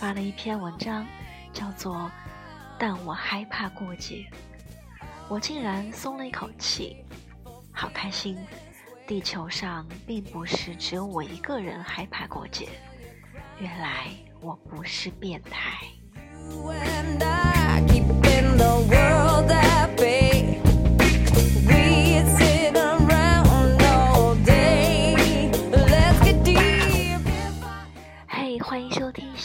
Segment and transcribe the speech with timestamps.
[0.00, 1.06] 发了一篇文章，
[1.52, 1.94] 叫做
[2.78, 4.26] 《但我害怕过节》，
[5.28, 7.04] 我竟然松了一口气，
[7.70, 8.38] 好开心！
[9.06, 12.66] 地球上并不是只有我一个人害怕过节，
[13.58, 14.06] 原来
[14.40, 15.82] 我不是变态。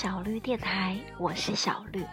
[0.05, 2.05] 小绿电台，我是小绿，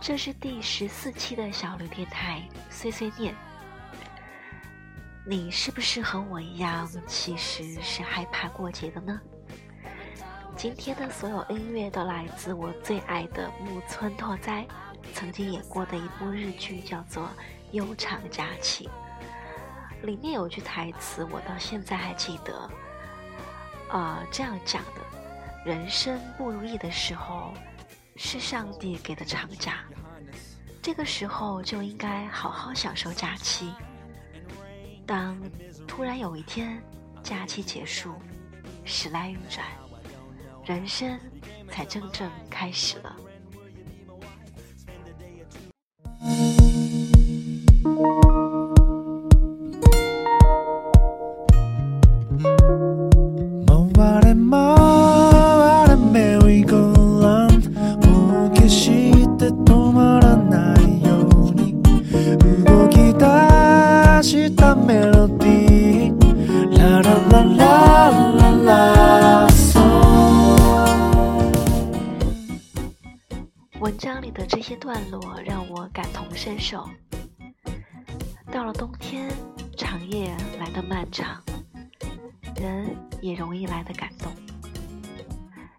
[0.00, 3.32] 这是第十四期的小绿电台碎碎念。
[5.24, 9.20] 你是不是和我一样，其实是害怕过节的呢？
[10.56, 14.66] 今天的所有音乐都来自我最爱的木村拓哉
[15.12, 17.26] 曾经演过的一部日剧，叫做
[17.70, 18.90] 《悠长假期》。
[20.04, 22.68] 里面有句台词，我到现在还记得，
[23.88, 25.23] 啊，这样讲的。
[25.64, 27.54] 人生不如意的时候，
[28.16, 29.78] 是上帝给的长假，
[30.82, 33.72] 这个时候就应该好好享受假期。
[35.06, 35.40] 当
[35.88, 36.78] 突然有一天
[37.22, 38.14] 假期结束，
[38.84, 39.66] 时来运转，
[40.66, 41.18] 人生
[41.70, 43.16] 才真正开始了。
[74.84, 76.86] 段落让我感同身受。
[78.52, 79.34] 到了冬天，
[79.78, 81.42] 长夜来得漫长，
[82.56, 84.30] 人也容易来得感动。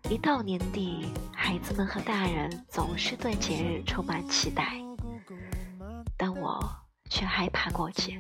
[0.10, 4.74] 一到年底，孩子们和大人总是对节日充满期待，
[6.18, 6.60] 但我
[7.08, 8.20] 却害怕过节。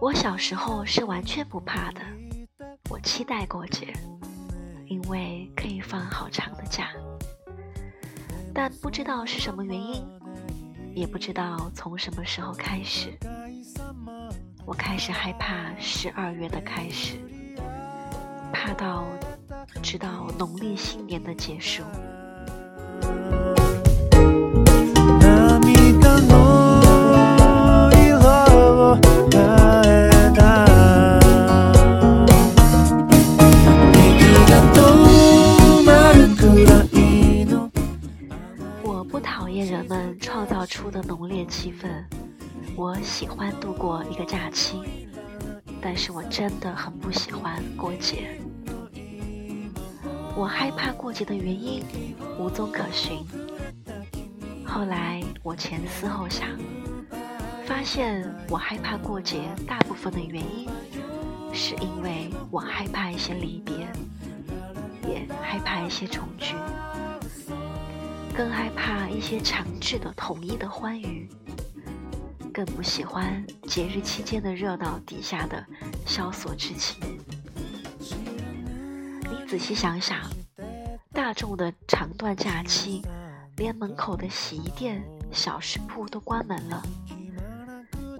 [0.00, 2.00] 我小时候是完全不怕的，
[2.90, 3.92] 我期待过节，
[4.86, 6.88] 因为可以放好长的假。
[8.52, 10.04] 但不知道是什么原因，
[10.94, 13.16] 也不知道从什么时候开始，
[14.66, 17.16] 我开始害怕十二月的开始，
[18.52, 19.04] 怕到
[19.82, 21.82] 直到农历新年的结束。
[42.76, 44.82] 我喜欢度过一个假期，
[45.80, 48.40] 但是我真的很不喜欢过节。
[50.36, 51.84] 我害怕过节的原因
[52.36, 53.24] 无踪可寻。
[54.64, 56.48] 后来我前思后想，
[57.64, 60.68] 发现我害怕过节大部分的原因，
[61.52, 63.86] 是因为我害怕一些离别，
[65.08, 66.56] 也害怕一些重聚。
[68.36, 71.28] 更害怕一些强制的统一的欢愉，
[72.54, 75.66] 更不喜欢节日期间的热闹底下的
[76.06, 77.02] 萧索之情。
[77.98, 80.20] 你仔细想想，
[81.12, 83.02] 大众的长段假期，
[83.56, 86.80] 连门口的洗衣店、小食铺都关门了，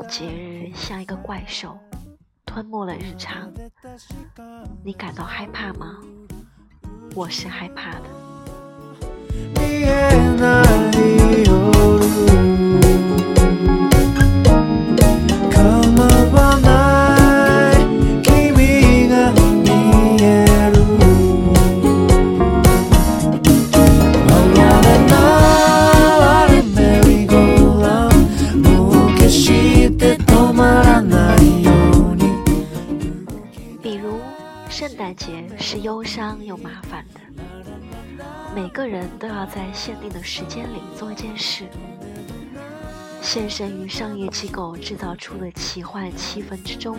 [0.08, 1.78] 节日像一个怪兽，
[2.44, 3.52] 吞没了日常。
[4.82, 5.96] 你感到害怕吗？
[7.14, 8.24] 我是害怕的。
[35.14, 37.20] 节是忧伤又麻烦的。
[38.54, 41.64] 每个人都要在限定的时间里做一件事，
[43.20, 46.96] 献身于商业机构制造出的奇幻气氛之中，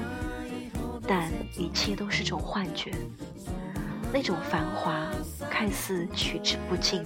[1.07, 2.91] 但一切都是种幻觉。
[4.11, 5.07] 那种繁华
[5.49, 7.03] 看似取之不尽，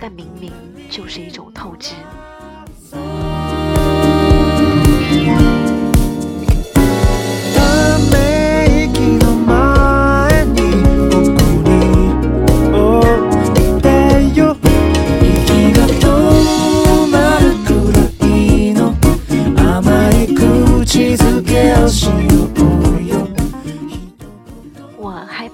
[0.00, 0.52] 但明明
[0.90, 1.94] 就是一种透支。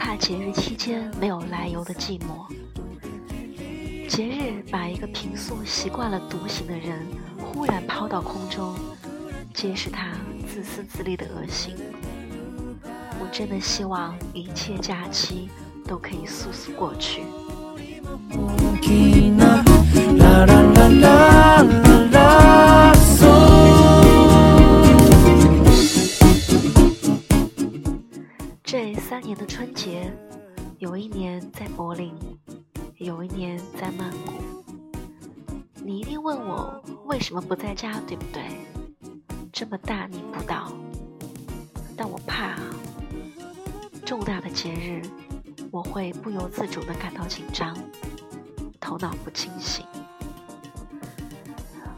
[0.01, 2.49] 怕节日期间没有来由的寂寞，
[4.09, 7.07] 节日把一个平素习惯了独行的人
[7.37, 8.75] 忽然抛到空中，
[9.53, 10.13] 皆是他
[10.49, 11.77] 自私自利的恶心。
[13.21, 15.51] 我真的希望一切假期
[15.87, 17.21] 都可以速速过去。
[31.81, 32.15] 柏林，
[32.99, 34.75] 有一年在曼谷。
[35.83, 38.43] 你一定问我为什么不在家，对不对？
[39.51, 40.71] 这么大逆不道，
[41.97, 42.59] 但我怕
[44.05, 45.01] 重大的节日，
[45.71, 47.75] 我会不由自主的感到紧张，
[48.79, 49.87] 头脑不清醒。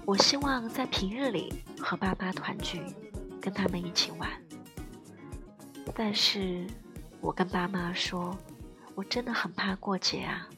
[0.07, 2.81] 我希望在平日里和爸妈团聚，
[3.41, 4.31] 跟他们一起玩。
[5.93, 6.69] 但是，
[7.21, 8.33] 我跟爸妈说，
[8.95, 10.49] 我真的很怕过节啊，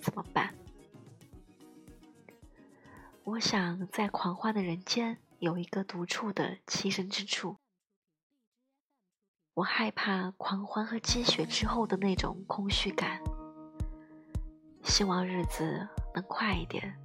[0.00, 0.54] 怎么办？
[3.24, 7.56] 我想在狂欢的人间有一个独处的栖身之处。
[9.54, 13.20] 我害怕狂欢和积雪之后的那种空虚感。
[14.82, 16.96] 希望日子能快一点，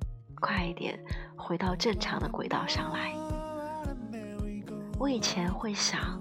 [0.42, 1.00] 快一点
[1.38, 3.14] 回到正常的轨道上来。
[4.98, 6.20] 我以前会想。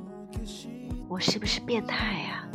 [1.08, 2.48] 我是不是变态呀？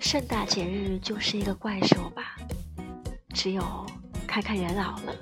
[0.00, 2.36] 盛大节日就是一个怪兽吧？
[3.32, 3.62] 只有
[4.26, 5.14] 看看人老了，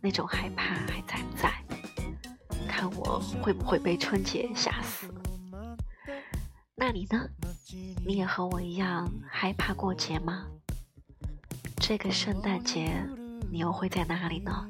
[0.00, 1.52] 那种害怕还在不在？
[2.66, 5.06] 看我会不会被春节吓死？
[6.90, 7.24] 那你呢？
[8.04, 10.44] 你也和我一样害怕过节吗？
[11.76, 13.06] 这个圣诞节
[13.48, 14.66] 你又会在哪里呢？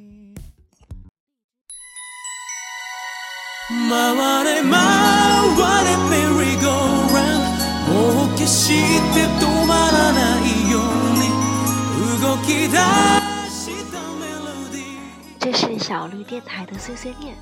[15.39, 17.34] 这是小绿电台的碎碎念。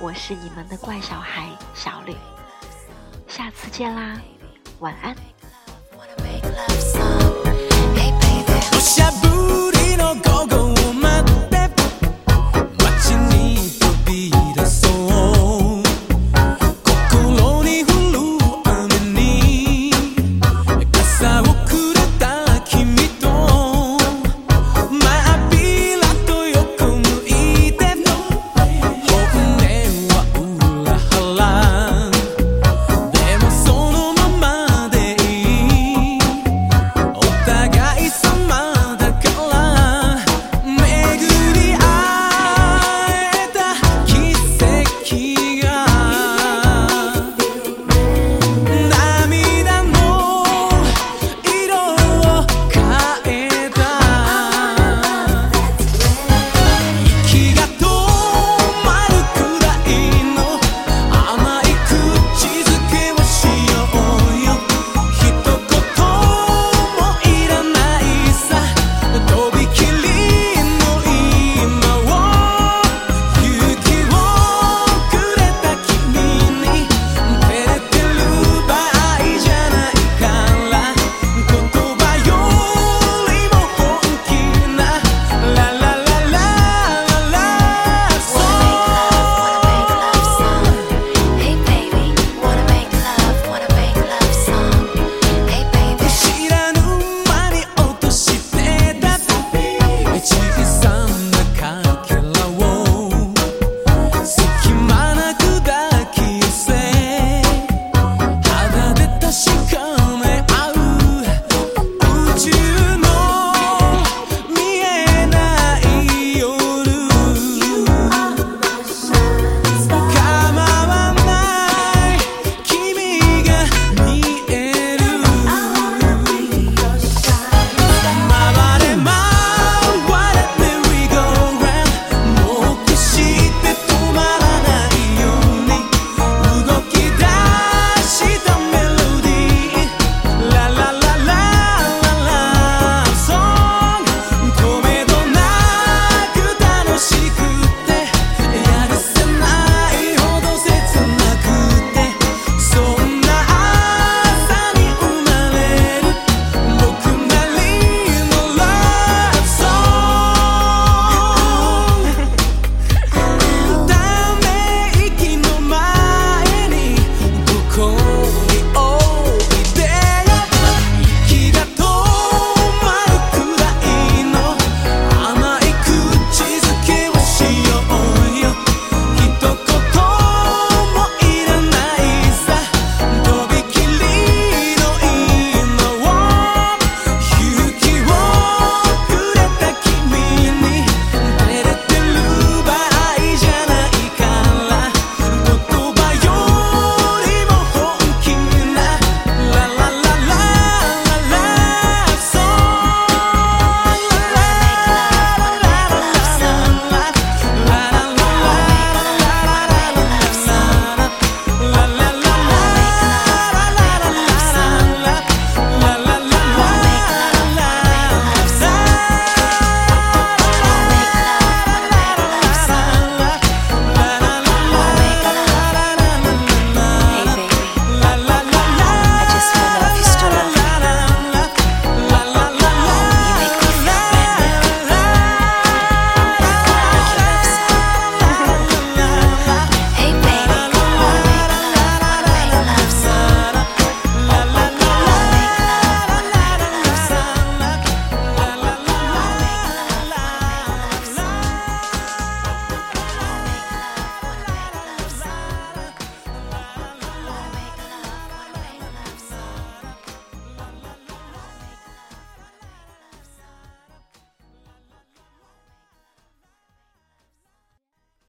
[0.00, 2.12] 我是你们的怪小孩小绿，
[3.28, 4.20] 下次见啦。
[4.80, 5.14] 晚安。